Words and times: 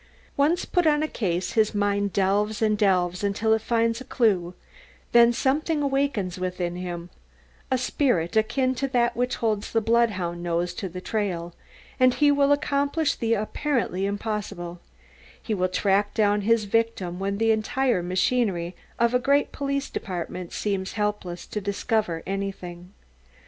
Once 0.35 0.65
put 0.65 0.87
on 0.87 1.03
a 1.03 1.07
case 1.07 1.51
his 1.51 1.75
mind 1.75 2.11
delves 2.11 2.59
and 2.59 2.75
delves 2.75 3.23
until 3.23 3.53
it 3.53 3.61
finds 3.61 4.01
a 4.01 4.03
clue, 4.03 4.55
then 5.11 5.31
something 5.31 5.83
awakes 5.83 6.39
within 6.39 6.75
him, 6.75 7.11
a 7.69 7.77
spirit 7.77 8.35
akin 8.35 8.73
to 8.73 8.87
that 8.87 9.15
which 9.15 9.35
holds 9.35 9.71
the 9.71 9.79
bloodhound 9.79 10.41
nose 10.41 10.73
to 10.73 10.89
trail, 10.99 11.53
and 11.99 12.15
he 12.15 12.31
will 12.31 12.51
accomplish 12.51 13.13
the 13.13 13.35
apparently 13.35 14.07
impossible, 14.07 14.79
he 15.39 15.53
will 15.53 15.69
track 15.69 16.15
down 16.15 16.41
his 16.41 16.63
victim 16.63 17.19
when 17.19 17.37
the 17.37 17.51
entire 17.51 18.01
machinery 18.01 18.75
of 18.97 19.13
a 19.13 19.19
great 19.19 19.51
police 19.51 19.87
department 19.87 20.51
seems 20.51 20.93
helpless 20.93 21.45
to 21.45 21.61
discover 21.61 22.23
anything. 22.25 22.91